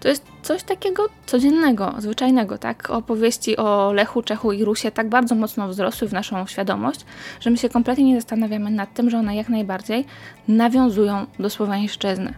to 0.00 0.08
jest 0.08 0.24
coś 0.42 0.62
takiego 0.62 1.06
codziennego, 1.26 1.94
zwyczajnego, 1.98 2.58
tak? 2.58 2.90
Opowieści 2.90 3.56
o 3.56 3.92
Lechu, 3.92 4.22
Czechu 4.22 4.52
i 4.52 4.64
Rusie 4.64 4.90
tak 4.90 5.08
bardzo 5.08 5.34
mocno 5.34 5.68
wzrosły 5.68 6.08
w 6.08 6.12
naszą 6.12 6.46
świadomość, 6.46 7.04
że 7.40 7.50
my 7.50 7.56
się 7.56 7.68
kompletnie 7.68 8.04
nie 8.04 8.20
zastanawiamy 8.20 8.70
nad 8.70 8.94
tym, 8.94 9.10
że 9.10 9.18
one 9.18 9.36
jak 9.36 9.48
najbardziej 9.48 10.04
nawiązują 10.48 11.26
do 11.38 11.50
słowiańszczyzny. 11.50 12.34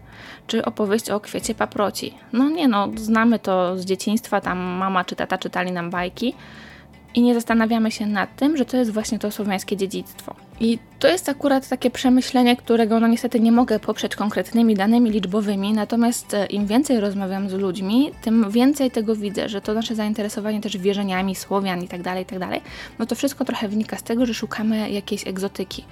Czy 0.47 0.65
opowieść 0.65 1.11
o 1.11 1.21
kwiecie 1.21 1.55
paproci. 1.55 2.15
No 2.33 2.49
nie 2.49 2.69
no, 2.69 2.89
znamy 2.97 3.39
to 3.39 3.79
z 3.79 3.85
dzieciństwa, 3.85 4.41
tam 4.41 4.59
mama 4.59 5.05
czy 5.05 5.17
tata 5.17 5.39
czytali 5.39 5.73
nam 5.73 5.91
bajki, 5.91 6.35
i 7.19 7.23
nie 7.23 7.35
zastanawiamy 7.35 7.91
się 7.91 8.07
nad 8.07 8.37
tym, 8.37 8.57
że 8.57 8.65
to 8.65 8.77
jest 8.77 8.91
właśnie 8.91 9.19
to 9.19 9.31
słowiańskie 9.31 9.77
dziedzictwo. 9.77 10.35
I 10.61 10.79
to 10.99 11.09
jest 11.09 11.29
akurat 11.29 11.69
takie 11.69 11.91
przemyślenie, 11.91 12.57
którego 12.57 13.01
no 13.01 13.07
niestety 13.07 13.41
nie 13.41 13.53
mogę 13.53 13.79
poprzeć 13.79 14.17
konkretnymi 14.17 14.75
danymi 14.75 15.11
liczbowymi, 15.11 15.73
natomiast 15.73 16.35
e, 16.35 16.47
im 16.47 16.67
więcej 16.67 17.01
rozmawiam 17.01 17.51
z 17.51 17.53
ludźmi, 17.53 18.11
tym 18.23 18.51
więcej 18.51 18.91
tego 18.91 19.17
widzę, 19.17 19.49
że 19.49 19.61
to 19.61 19.75
nasze 19.75 19.95
zainteresowanie 19.95 20.61
też 20.61 20.77
wierzeniami 20.77 21.35
Słowian 21.35 21.83
i 21.85 21.89
tak 21.89 22.03
dalej, 22.03 22.23
i 22.23 22.27
tak 22.27 22.39
dalej, 22.39 22.61
no 22.99 23.07
to 23.07 23.15
wszystko 23.15 23.45
trochę 23.45 23.69
wynika 23.69 23.97
z 23.97 24.03
tego, 24.03 24.27
że 24.27 24.35
szukamy 24.35 24.91
jakiejś 24.91 25.27
egzotyki, 25.27 25.85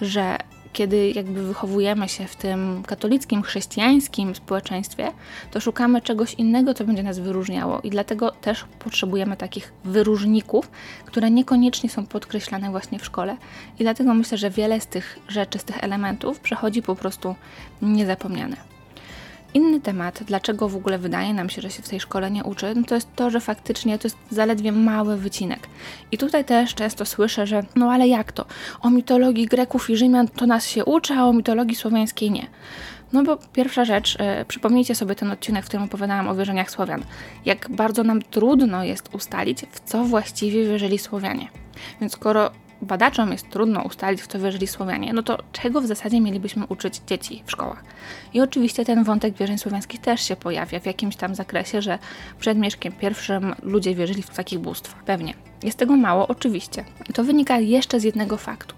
że 0.00 0.36
kiedy 0.72 1.10
jakby 1.10 1.42
wychowujemy 1.42 2.08
się 2.08 2.26
w 2.26 2.36
tym 2.36 2.82
katolickim, 2.86 3.42
chrześcijańskim 3.42 4.34
społeczeństwie, 4.34 5.12
to 5.50 5.60
szukamy 5.60 6.00
czegoś 6.00 6.34
innego, 6.34 6.74
co 6.74 6.84
będzie 6.84 7.02
nas 7.02 7.18
wyróżniało 7.18 7.80
i 7.80 7.90
dlatego 7.90 8.30
też 8.30 8.64
potrzebujemy 8.78 9.36
takich 9.36 9.72
wyróżników, 9.84 10.70
które 11.04 11.30
niekoniecznie 11.30 11.90
są 11.90 12.06
podkreślane 12.06 12.70
właśnie 12.70 12.98
w 12.98 13.04
szkole 13.04 13.36
i 13.78 13.82
dlatego 13.82 14.14
myślę, 14.14 14.38
że 14.38 14.50
wiele 14.50 14.80
z 14.80 14.86
tych 14.86 15.18
rzeczy, 15.28 15.58
z 15.58 15.64
tych 15.64 15.84
elementów 15.84 16.40
przechodzi 16.40 16.82
po 16.82 16.96
prostu 16.96 17.34
niezapomniane. 17.82 18.71
Inny 19.54 19.80
temat, 19.80 20.22
dlaczego 20.26 20.68
w 20.68 20.76
ogóle 20.76 20.98
wydaje 20.98 21.34
nam 21.34 21.50
się, 21.50 21.62
że 21.62 21.70
się 21.70 21.82
w 21.82 21.88
tej 21.88 22.00
szkole 22.00 22.30
nie 22.30 22.44
uczy, 22.44 22.72
no 22.76 22.82
to 22.82 22.94
jest 22.94 23.08
to, 23.16 23.30
że 23.30 23.40
faktycznie 23.40 23.98
to 23.98 24.06
jest 24.06 24.18
zaledwie 24.30 24.72
mały 24.72 25.16
wycinek. 25.16 25.68
I 26.12 26.18
tutaj 26.18 26.44
też 26.44 26.74
często 26.74 27.04
słyszę, 27.04 27.46
że 27.46 27.62
no 27.76 27.92
ale 27.92 28.08
jak 28.08 28.32
to? 28.32 28.44
O 28.80 28.90
mitologii 28.90 29.46
Greków 29.46 29.90
i 29.90 29.96
Rzymian 29.96 30.28
to 30.28 30.46
nas 30.46 30.66
się 30.68 30.84
uczy, 30.84 31.14
a 31.14 31.24
o 31.24 31.32
mitologii 31.32 31.76
słowiańskiej 31.76 32.30
nie. 32.30 32.46
No 33.12 33.22
bo 33.22 33.38
pierwsza 33.52 33.84
rzecz, 33.84 34.18
yy, 34.18 34.44
przypomnijcie 34.44 34.94
sobie 34.94 35.14
ten 35.14 35.30
odcinek, 35.30 35.64
w 35.64 35.68
którym 35.68 35.84
opowiadałam 35.84 36.28
o 36.28 36.34
wierzeniach 36.34 36.70
Słowian. 36.70 37.02
Jak 37.44 37.70
bardzo 37.70 38.04
nam 38.04 38.22
trudno 38.22 38.84
jest 38.84 39.14
ustalić, 39.14 39.64
w 39.70 39.80
co 39.80 40.04
właściwie 40.04 40.64
wierzyli 40.64 40.98
Słowianie. 40.98 41.48
Więc 42.00 42.12
skoro 42.12 42.50
badaczom 42.82 43.32
jest 43.32 43.50
trudno 43.50 43.82
ustalić, 43.82 44.22
w 44.22 44.26
co 44.26 44.38
wierzyli 44.38 44.66
Słowianie, 44.66 45.12
no 45.12 45.22
to 45.22 45.38
czego 45.52 45.80
w 45.80 45.86
zasadzie 45.86 46.20
mielibyśmy 46.20 46.66
uczyć 46.66 47.00
dzieci 47.06 47.42
w 47.46 47.50
szkołach? 47.50 47.84
I 48.34 48.40
oczywiście 48.40 48.84
ten 48.84 49.04
wątek 49.04 49.34
wierzeń 49.34 49.58
słowiańskich 49.58 50.00
też 50.00 50.22
się 50.22 50.36
pojawia 50.36 50.80
w 50.80 50.86
jakimś 50.86 51.16
tam 51.16 51.34
zakresie, 51.34 51.82
że 51.82 51.98
przed 52.38 52.58
Mieszkiem 52.58 52.92
I 52.92 53.66
ludzie 53.66 53.94
wierzyli 53.94 54.22
w 54.22 54.30
takich 54.30 54.58
bóstwa. 54.58 54.98
Pewnie. 55.06 55.51
Jest 55.62 55.78
tego 55.78 55.96
mało, 55.96 56.28
oczywiście. 56.28 56.84
To 57.14 57.24
wynika 57.24 57.58
jeszcze 57.58 58.00
z 58.00 58.04
jednego 58.04 58.36
faktu, 58.36 58.74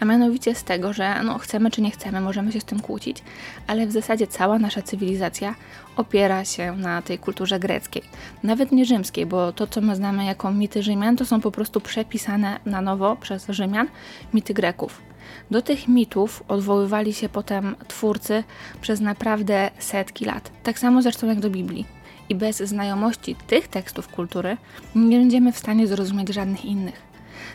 a 0.00 0.04
mianowicie 0.04 0.54
z 0.54 0.64
tego, 0.64 0.92
że 0.92 1.22
no, 1.22 1.38
chcemy 1.38 1.70
czy 1.70 1.82
nie 1.82 1.90
chcemy, 1.90 2.20
możemy 2.20 2.52
się 2.52 2.60
z 2.60 2.64
tym 2.64 2.80
kłócić, 2.80 3.22
ale 3.66 3.86
w 3.86 3.92
zasadzie 3.92 4.26
cała 4.26 4.58
nasza 4.58 4.82
cywilizacja 4.82 5.54
opiera 5.96 6.44
się 6.44 6.76
na 6.76 7.02
tej 7.02 7.18
kulturze 7.18 7.58
greckiej. 7.58 8.02
Nawet 8.42 8.72
nie 8.72 8.84
rzymskiej, 8.84 9.26
bo 9.26 9.52
to, 9.52 9.66
co 9.66 9.80
my 9.80 9.96
znamy 9.96 10.24
jako 10.24 10.52
mity 10.52 10.82
Rzymian, 10.82 11.16
to 11.16 11.26
są 11.26 11.40
po 11.40 11.50
prostu 11.50 11.80
przepisane 11.80 12.60
na 12.66 12.80
nowo 12.80 13.16
przez 13.16 13.46
Rzymian 13.48 13.88
mity 14.34 14.54
Greków. 14.54 15.02
Do 15.50 15.62
tych 15.62 15.88
mitów 15.88 16.44
odwoływali 16.48 17.14
się 17.14 17.28
potem 17.28 17.76
twórcy 17.88 18.44
przez 18.80 19.00
naprawdę 19.00 19.70
setki 19.78 20.24
lat. 20.24 20.50
Tak 20.62 20.78
samo 20.78 21.02
zresztą 21.02 21.26
jak 21.26 21.40
do 21.40 21.50
Biblii 21.50 21.97
i 22.28 22.34
bez 22.34 22.56
znajomości 22.56 23.36
tych 23.46 23.68
tekstów 23.68 24.08
kultury 24.08 24.56
nie 24.94 25.18
będziemy 25.18 25.52
w 25.52 25.58
stanie 25.58 25.86
zrozumieć 25.86 26.28
żadnych 26.28 26.64
innych. 26.64 27.08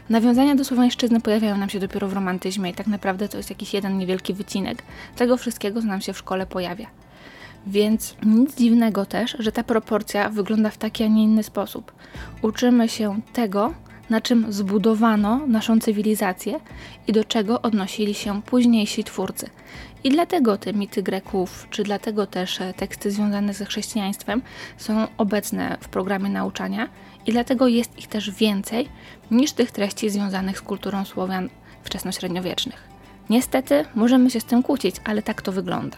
Nawiązania 0.10 0.56
do 0.56 0.66
słowiańszczyzny 0.66 1.22
pojawiają 1.22 1.58
nam 1.58 1.70
się 1.70 1.80
dopiero 1.80 2.08
w 2.08 2.14
romantyzmie 2.14 2.70
i 2.70 2.74
tak 2.74 2.88
naprawdę 2.88 3.30
to 3.30 3.38
jest 3.38 3.50
jakiś 3.50 3.74
jeden 3.74 3.98
niewielki 3.98 4.34
wycinek 4.34 4.84
tego 5.16 5.38
wszystkiego, 5.38 5.82
co 5.82 5.88
nam 5.88 6.02
się 6.02 6.14
w 6.14 6.18
szkole 6.18 6.46
pojawia. 6.46 6.88
Więc 7.68 8.16
nic 8.26 8.56
dziwnego 8.56 9.06
też, 9.06 9.36
że 9.40 9.52
ta 9.52 9.64
proporcja 9.64 10.30
wygląda 10.30 10.70
w 10.70 10.78
taki, 10.78 11.04
a 11.04 11.08
nie 11.08 11.24
inny 11.24 11.44
sposób. 11.44 11.92
Uczymy 12.42 12.90
się 12.90 13.22
tego, 13.34 13.74
na 14.10 14.22
czym 14.22 14.54
zbudowano 14.54 15.48
naszą 15.48 15.80
cywilizację 15.80 16.60
i 17.08 17.12
do 17.12 17.24
czego 17.24 17.62
odnosili 17.62 18.14
się 18.14 18.42
późniejsi 18.42 19.04
twórcy. 19.04 19.50
I 20.04 20.10
dlatego 20.10 20.58
te 20.58 20.74
mity 20.74 21.04
Greków, 21.04 21.68
czy 21.70 21.84
dlatego 21.84 22.28
też 22.28 22.62
e, 22.62 22.74
teksty 22.74 23.12
związane 23.12 23.54
ze 23.54 23.66
chrześcijaństwem 23.66 24.42
są 24.78 25.08
obecne 25.18 25.78
w 25.82 25.88
programie 25.88 26.30
nauczania 26.30 26.90
i 27.26 27.32
dlatego 27.32 27.68
jest 27.68 28.00
ich 28.00 28.08
też 28.08 28.32
więcej 28.32 28.90
niż 29.32 29.52
tych 29.52 29.72
treści 29.72 30.10
związanych 30.10 30.58
z 30.58 30.62
kulturą 30.62 31.06
Słowian 31.06 31.50
wczesnośredniowiecznych. 31.84 32.88
Niestety 33.30 33.86
możemy 33.96 34.30
się 34.30 34.40
z 34.40 34.46
tym 34.46 34.64
kłócić, 34.64 34.96
ale 35.04 35.22
tak 35.22 35.42
to 35.42 35.52
wygląda. 35.52 35.98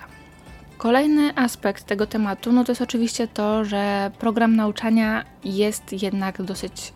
Kolejny 0.77 1.35
aspekt 1.35 1.85
tego 1.85 2.07
tematu 2.07 2.51
no 2.51 2.63
to 2.63 2.71
jest 2.71 2.81
oczywiście 2.81 3.27
to, 3.27 3.65
że 3.65 4.11
program 4.19 4.55
nauczania 4.55 5.25
jest 5.43 6.03
jednak 6.03 6.41
dosyć 6.41 6.93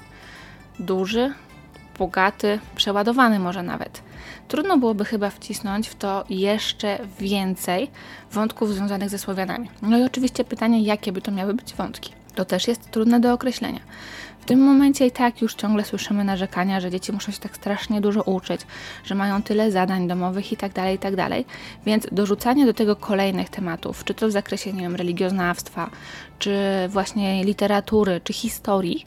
duży, 0.80 1.34
bogaty, 2.00 2.60
przeładowany 2.76 3.40
może 3.40 3.64
nawet. 3.64 4.02
Trudno 4.48 4.78
byłoby 4.78 5.06
chyba 5.06 5.30
wcisnąć 5.30 5.88
w 5.88 5.96
to 5.96 6.26
jeszcze 6.30 7.00
więcej 7.20 7.92
wątków 8.32 8.74
związanych 8.74 9.10
ze 9.10 9.18
Słowianami. 9.18 9.70
No 9.82 9.98
i 9.98 10.04
oczywiście 10.04 10.44
pytanie, 10.44 10.84
jakie 10.84 11.12
by 11.12 11.22
to 11.22 11.32
miały 11.32 11.54
być 11.54 11.74
wątki. 11.74 12.14
To 12.36 12.46
też 12.46 12.68
jest 12.68 12.92
trudne 12.92 13.20
do 13.20 13.34
określenia. 13.34 13.80
W 14.40 14.46
tym 14.46 14.60
momencie 14.60 15.08
i 15.08 15.12
tak 15.12 15.42
już 15.42 15.56
ciągle 15.56 15.84
słyszymy 15.84 16.24
narzekania, 16.24 16.80
że 16.80 16.92
dzieci 16.92 17.12
muszą 17.12 17.32
się 17.32 17.40
tak 17.40 17.56
strasznie 17.56 18.02
dużo 18.02 18.22
uczyć, 18.22 18.62
że 19.04 19.16
mają 19.16 19.44
tyle 19.44 19.72
zadań 19.72 20.08
domowych 20.08 20.52
i 20.52 20.58
tak 20.58 20.74
dalej, 20.74 20.96
i 20.96 21.00
tak. 21.00 21.14
Więc 21.86 22.08
dorzucanie 22.12 22.66
do 22.66 22.74
tego 22.74 22.96
kolejnych 22.96 23.50
tematów, 23.50 24.04
czy 24.04 24.14
to 24.14 24.28
w 24.28 24.32
zakresie, 24.32 24.74
nie 24.74 24.82
wiem, 24.82 24.96
religioznawstwa, 24.96 25.90
czy 26.40 26.58
właśnie 26.88 27.44
literatury, 27.44 28.22
czy 28.24 28.34
historii, 28.34 29.06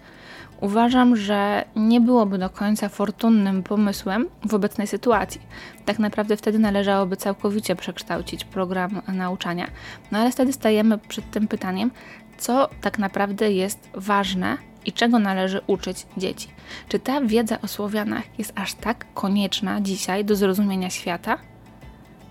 Uważam, 0.63 1.17
że 1.17 1.65
nie 1.77 2.01
byłoby 2.01 2.39
do 2.39 2.51
końca 2.51 2.89
fortunnym 2.89 3.63
pomysłem 3.63 4.29
w 4.45 4.55
obecnej 4.55 4.87
sytuacji. 4.87 5.41
Tak 5.85 5.99
naprawdę 5.99 6.37
wtedy 6.37 6.59
należałoby 6.59 7.17
całkowicie 7.17 7.77
przekształcić 7.77 8.45
program 8.45 9.03
nauczania. 9.09 9.67
No 10.13 10.19
ale 10.19 10.31
wtedy 10.31 10.53
stajemy 10.53 10.99
przed 10.99 11.31
tym 11.31 11.49
pytaniem, 11.49 11.91
co 12.39 12.69
tak 12.81 12.99
naprawdę 12.99 13.53
jest 13.53 13.91
ważne 13.95 14.57
i 14.85 14.93
czego 14.93 15.19
należy 15.19 15.61
uczyć 15.67 16.07
dzieci. 16.17 16.49
Czy 16.89 16.99
ta 16.99 17.21
wiedza 17.21 17.59
o 17.63 17.69
Słowianach 17.69 18.39
jest 18.39 18.53
aż 18.57 18.75
tak 18.75 19.07
konieczna 19.15 19.81
dzisiaj 19.81 20.25
do 20.25 20.37
zrozumienia 20.37 20.91
świata? 20.91 21.39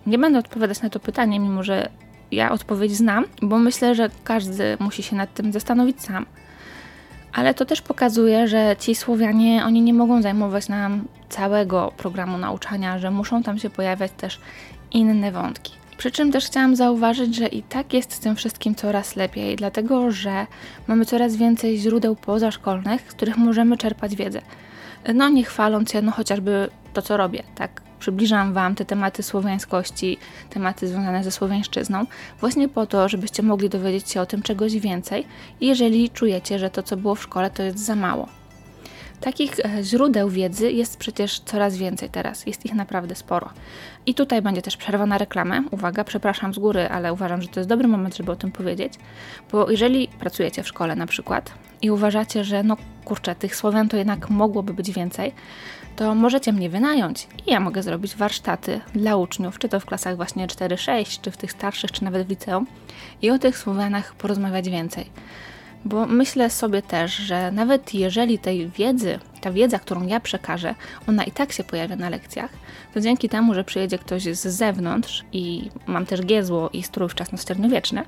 Nie 0.05 0.17
będę 0.17 0.39
odpowiadać 0.39 0.81
na 0.81 0.89
to 0.89 0.99
pytanie, 0.99 1.39
mimo 1.39 1.63
że 1.63 1.89
ja 2.31 2.51
odpowiedź 2.51 2.95
znam, 2.95 3.25
bo 3.41 3.59
myślę, 3.59 3.95
że 3.95 4.09
każdy 4.23 4.77
musi 4.79 5.03
się 5.03 5.15
nad 5.15 5.33
tym 5.33 5.51
zastanowić 5.51 6.01
sam. 6.01 6.25
Ale 7.33 7.53
to 7.53 7.65
też 7.65 7.81
pokazuje, 7.81 8.47
że 8.47 8.75
ci 8.79 8.95
Słowianie, 8.95 9.65
oni 9.65 9.81
nie 9.81 9.93
mogą 9.93 10.21
zajmować 10.21 10.69
nam 10.69 11.05
całego 11.29 11.91
programu 11.97 12.37
nauczania, 12.37 12.99
że 12.99 13.11
muszą 13.11 13.43
tam 13.43 13.59
się 13.59 13.69
pojawiać 13.69 14.11
też 14.17 14.39
inne 14.91 15.31
wątki. 15.31 15.73
Przy 15.97 16.11
czym 16.11 16.31
też 16.31 16.45
chciałam 16.45 16.75
zauważyć, 16.75 17.35
że 17.35 17.47
i 17.47 17.63
tak 17.63 17.93
jest 17.93 18.13
z 18.13 18.19
tym 18.19 18.35
wszystkim 18.35 18.75
coraz 18.75 19.15
lepiej, 19.15 19.55
dlatego 19.55 20.11
że 20.11 20.47
mamy 20.87 21.05
coraz 21.05 21.35
więcej 21.35 21.77
źródeł 21.77 22.15
pozaszkolnych, 22.15 23.01
z 23.01 23.13
których 23.13 23.37
możemy 23.37 23.77
czerpać 23.77 24.15
wiedzę. 24.15 24.41
No 25.13 25.29
nie 25.29 25.43
chwaląc 25.43 25.91
się, 25.91 26.01
no 26.01 26.11
chociażby 26.11 26.69
to, 26.93 27.01
co 27.01 27.17
robię, 27.17 27.43
tak? 27.55 27.81
Przybliżam 28.01 28.53
Wam 28.53 28.75
te 28.75 28.85
tematy 28.85 29.23
słowiańskości, 29.23 30.17
tematy 30.49 30.87
związane 30.87 31.23
ze 31.23 31.31
słowiańszczyzną, 31.31 32.05
właśnie 32.39 32.69
po 32.69 32.85
to, 32.85 33.09
żebyście 33.09 33.43
mogli 33.43 33.69
dowiedzieć 33.69 34.09
się 34.09 34.21
o 34.21 34.25
tym 34.25 34.41
czegoś 34.41 34.73
więcej, 34.73 35.27
jeżeli 35.61 36.09
czujecie, 36.09 36.59
że 36.59 36.69
to, 36.69 36.83
co 36.83 36.97
było 36.97 37.15
w 37.15 37.23
szkole, 37.23 37.49
to 37.49 37.63
jest 37.63 37.85
za 37.85 37.95
mało. 37.95 38.27
Takich 39.19 39.59
e, 39.59 39.83
źródeł 39.83 40.29
wiedzy 40.29 40.71
jest 40.71 40.97
przecież 40.97 41.39
coraz 41.39 41.77
więcej 41.77 42.09
teraz, 42.09 42.47
jest 42.47 42.65
ich 42.65 42.73
naprawdę 42.73 43.15
sporo. 43.15 43.49
I 44.05 44.13
tutaj 44.13 44.41
będzie 44.41 44.61
też 44.61 44.77
przerwa 44.77 45.05
na 45.05 45.17
reklamę. 45.17 45.63
Uwaga, 45.71 46.03
przepraszam 46.03 46.53
z 46.53 46.59
góry, 46.59 46.89
ale 46.89 47.13
uważam, 47.13 47.41
że 47.41 47.47
to 47.47 47.59
jest 47.59 47.69
dobry 47.69 47.87
moment, 47.87 48.17
żeby 48.17 48.31
o 48.31 48.35
tym 48.35 48.51
powiedzieć, 48.51 48.93
bo 49.51 49.71
jeżeli 49.71 50.07
pracujecie 50.07 50.63
w 50.63 50.67
szkole 50.67 50.95
na 50.95 51.05
przykład 51.05 51.51
i 51.81 51.91
uważacie, 51.91 52.43
że 52.43 52.63
no 52.63 52.77
kurczę, 53.05 53.35
tych 53.35 53.55
Słowian 53.55 53.89
to 53.89 53.97
jednak 53.97 54.29
mogłoby 54.29 54.73
być 54.73 54.91
więcej, 54.91 55.33
to 55.95 56.15
możecie 56.15 56.53
mnie 56.53 56.69
wynająć 56.69 57.27
i 57.47 57.51
ja 57.51 57.59
mogę 57.59 57.83
zrobić 57.83 58.15
warsztaty 58.15 58.81
dla 58.93 59.15
uczniów, 59.15 59.59
czy 59.59 59.69
to 59.69 59.79
w 59.79 59.85
klasach 59.85 60.15
właśnie 60.15 60.47
4-6, 60.47 61.21
czy 61.21 61.31
w 61.31 61.37
tych 61.37 61.51
starszych, 61.51 61.91
czy 61.91 62.03
nawet 62.03 62.27
w 62.27 62.29
liceum 62.29 62.67
i 63.21 63.31
o 63.31 63.39
tych 63.39 63.57
Słowianach 63.57 64.15
porozmawiać 64.15 64.69
więcej. 64.69 65.09
Bo 65.85 66.05
myślę 66.05 66.49
sobie 66.49 66.81
też, 66.81 67.15
że 67.15 67.51
nawet 67.51 67.93
jeżeli 67.93 68.39
tej 68.39 68.69
wiedzy, 68.69 69.19
ta 69.41 69.51
wiedza, 69.51 69.79
którą 69.79 70.07
ja 70.07 70.19
przekażę, 70.19 70.75
ona 71.07 71.23
i 71.23 71.31
tak 71.31 71.51
się 71.51 71.63
pojawia 71.63 71.95
na 71.95 72.09
lekcjach, 72.09 72.51
to 72.93 73.01
dzięki 73.01 73.29
temu, 73.29 73.53
że 73.53 73.63
przyjedzie 73.63 73.97
ktoś 73.97 74.23
z 74.23 74.47
zewnątrz 74.47 75.23
i 75.33 75.69
mam 75.87 76.05
też 76.05 76.21
giezło 76.21 76.69
i 76.73 76.83
strój 76.83 77.09
wczesno-średniowieczny, 77.09 78.03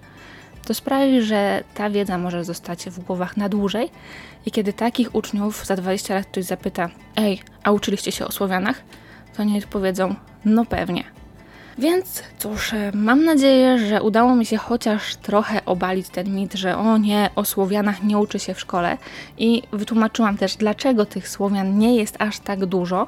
to 0.66 0.74
sprawi, 0.74 1.22
że 1.22 1.64
ta 1.74 1.90
wiedza 1.90 2.18
może 2.18 2.44
zostać 2.44 2.86
w 2.86 3.00
głowach 3.00 3.38
na 3.38 3.50
dłużej 3.50 3.90
i 4.46 4.52
kiedy 4.52 4.74
takich 4.74 5.16
uczniów 5.16 5.66
za 5.66 5.76
20 5.76 6.14
lat 6.14 6.26
ktoś 6.26 6.44
zapyta 6.44 6.90
Ej, 7.16 7.42
a 7.64 7.72
uczyliście 7.72 8.12
się 8.12 8.26
o 8.26 8.32
Słowianach? 8.32 8.82
To 9.38 9.44
nie 9.44 9.62
powiedzą, 9.62 10.16
no 10.46 10.66
pewnie. 10.66 11.04
Więc 11.78 12.24
cóż, 12.40 12.74
e, 12.74 12.92
mam 12.94 13.26
nadzieję, 13.26 13.80
że 13.80 14.02
udało 14.02 14.36
mi 14.36 14.46
się 14.46 14.58
chociaż 14.58 15.16
trochę 15.16 15.66
obalić 15.66 16.10
ten 16.10 16.36
mit, 16.36 16.54
że 16.54 16.78
o 16.78 16.98
nie, 16.98 17.30
o 17.36 17.46
Słowianach 17.46 18.04
nie 18.04 18.18
uczy 18.18 18.40
się 18.40 18.54
w 18.54 18.60
szkole 18.60 18.98
i 19.38 19.64
wytłumaczyłam 19.72 20.38
też, 20.38 20.56
dlaczego 20.56 21.06
tych 21.06 21.30
Słowian 21.30 21.78
nie 21.78 21.96
jest 21.96 22.16
aż 22.20 22.40
tak 22.40 22.66
dużo 22.66 23.08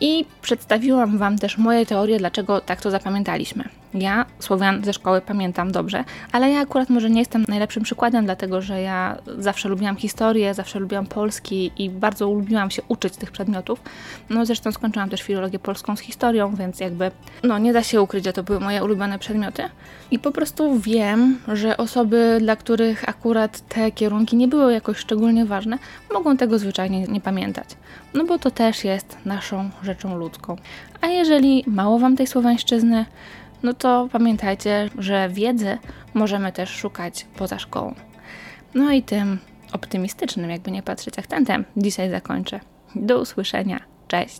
i 0.00 0.24
przedstawiłam 0.42 1.18
Wam 1.18 1.38
też 1.38 1.58
moje 1.58 1.86
teorie, 1.86 2.18
dlaczego 2.18 2.60
tak 2.60 2.80
to 2.80 2.90
zapamiętaliśmy. 2.90 3.77
Ja 3.94 4.26
Słowian 4.38 4.84
ze 4.84 4.92
szkoły 4.92 5.20
pamiętam 5.20 5.72
dobrze, 5.72 6.04
ale 6.32 6.50
ja 6.50 6.60
akurat 6.60 6.90
może 6.90 7.10
nie 7.10 7.18
jestem 7.18 7.44
najlepszym 7.48 7.82
przykładem, 7.82 8.24
dlatego 8.24 8.62
że 8.62 8.82
ja 8.82 9.18
zawsze 9.38 9.68
lubiłam 9.68 9.96
historię, 9.96 10.54
zawsze 10.54 10.78
lubiłam 10.78 11.06
polski 11.06 11.72
i 11.76 11.90
bardzo 11.90 12.32
lubiłam 12.32 12.70
się 12.70 12.82
uczyć 12.88 13.16
tych 13.16 13.30
przedmiotów. 13.30 13.80
No 14.30 14.46
zresztą 14.46 14.72
skończyłam 14.72 15.10
też 15.10 15.22
filologię 15.22 15.58
polską 15.58 15.96
z 15.96 16.00
historią, 16.00 16.54
więc 16.54 16.80
jakby 16.80 17.10
no 17.42 17.58
nie 17.58 17.72
da 17.72 17.82
się 17.82 18.02
ukryć, 18.02 18.24
że 18.24 18.32
to 18.32 18.42
były 18.42 18.60
moje 18.60 18.84
ulubione 18.84 19.18
przedmioty. 19.18 19.62
I 20.10 20.18
po 20.18 20.30
prostu 20.30 20.78
wiem, 20.78 21.38
że 21.48 21.76
osoby, 21.76 22.38
dla 22.40 22.56
których 22.56 23.08
akurat 23.08 23.68
te 23.68 23.90
kierunki 23.92 24.36
nie 24.36 24.48
były 24.48 24.72
jakoś 24.72 24.96
szczególnie 24.96 25.44
ważne, 25.44 25.78
mogą 26.14 26.36
tego 26.36 26.58
zwyczajnie 26.58 27.04
nie 27.06 27.20
pamiętać. 27.20 27.68
No 28.14 28.24
bo 28.24 28.38
to 28.38 28.50
też 28.50 28.84
jest 28.84 29.16
naszą 29.24 29.70
rzeczą 29.82 30.16
ludzką. 30.16 30.56
A 31.00 31.06
jeżeli 31.06 31.64
mało 31.66 31.98
Wam 31.98 32.16
tej 32.16 32.26
słowiańszczyzny, 32.26 33.04
no 33.62 33.74
to 33.74 34.08
pamiętajcie, 34.12 34.90
że 34.98 35.28
wiedzy 35.28 35.78
możemy 36.14 36.52
też 36.52 36.70
szukać 36.70 37.26
poza 37.36 37.58
szkołą. 37.58 37.94
No 38.74 38.92
i 38.92 39.02
tym 39.02 39.38
optymistycznym, 39.72 40.50
jakby 40.50 40.70
nie 40.70 40.82
patrzeć 40.82 41.18
akcentem, 41.18 41.64
dzisiaj 41.76 42.10
zakończę. 42.10 42.60
Do 42.94 43.20
usłyszenia. 43.20 43.80
Cześć! 44.08 44.38